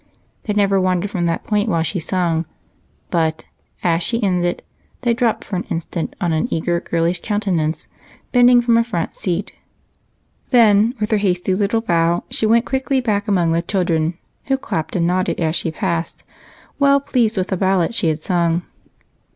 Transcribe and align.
They 0.45 0.53
never 0.53 0.81
wandered 0.81 1.11
from 1.11 1.27
that 1.27 1.43
point 1.43 1.69
while 1.69 1.83
she 1.83 1.99
sang, 1.99 2.45
but 3.11 3.45
as 3.83 4.01
she 4.01 4.23
ended 4.23 4.63
they 5.01 5.13
dropped 5.13 5.43
for 5.43 5.57
an 5.57 5.65
instant 5.69 6.15
on 6.19 6.33
an 6.33 6.47
eager, 6.51 6.79
girlish 6.79 7.21
countenance 7.21 7.85
bending 8.31 8.61
from 8.61 8.77
a 8.79 8.83
front 8.83 9.15
seat; 9.15 9.53
then, 10.49 10.95
with 10.99 11.11
her 11.11 11.17
hasty 11.17 11.53
little 11.53 11.81
bow, 11.81 12.23
she 12.31 12.47
went 12.47 12.65
quickly 12.65 12.99
back 12.99 13.27
among 13.27 13.51
the 13.51 13.61
children, 13.61 14.17
who 14.45 14.57
clapped 14.57 14.95
and 14.95 15.05
nodded 15.05 15.39
as 15.39 15.55
she 15.55 15.69
passed, 15.69 16.23
well 16.79 16.99
pleased 16.99 17.37
with 17.37 17.49
the 17.49 17.55
ballad 17.55 17.93
she 17.93 18.07
had 18.07 18.23
sung. 18.23 18.63